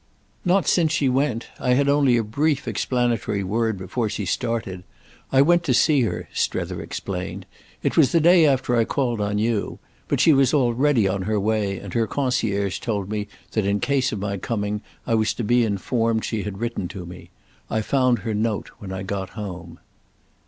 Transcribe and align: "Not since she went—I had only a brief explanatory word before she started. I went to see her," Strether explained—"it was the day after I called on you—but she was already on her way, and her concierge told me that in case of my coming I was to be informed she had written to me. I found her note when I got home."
"Not 0.43 0.67
since 0.67 0.91
she 0.93 1.09
went—I 1.09 1.75
had 1.75 1.87
only 1.87 2.17
a 2.17 2.23
brief 2.23 2.67
explanatory 2.67 3.43
word 3.43 3.77
before 3.77 4.09
she 4.09 4.25
started. 4.25 4.81
I 5.31 5.43
went 5.43 5.63
to 5.65 5.75
see 5.75 6.01
her," 6.01 6.27
Strether 6.33 6.81
explained—"it 6.81 7.95
was 7.95 8.11
the 8.11 8.19
day 8.19 8.47
after 8.47 8.75
I 8.75 8.83
called 8.83 9.21
on 9.21 9.37
you—but 9.37 10.19
she 10.19 10.33
was 10.33 10.55
already 10.55 11.07
on 11.07 11.21
her 11.21 11.39
way, 11.39 11.77
and 11.77 11.93
her 11.93 12.07
concierge 12.07 12.79
told 12.79 13.11
me 13.11 13.27
that 13.51 13.67
in 13.67 13.79
case 13.79 14.11
of 14.11 14.17
my 14.17 14.37
coming 14.37 14.81
I 15.05 15.13
was 15.13 15.35
to 15.35 15.43
be 15.43 15.63
informed 15.63 16.25
she 16.25 16.41
had 16.41 16.57
written 16.59 16.87
to 16.87 17.05
me. 17.05 17.29
I 17.69 17.81
found 17.83 18.21
her 18.25 18.33
note 18.33 18.69
when 18.79 18.91
I 18.91 19.03
got 19.03 19.37
home." 19.37 19.79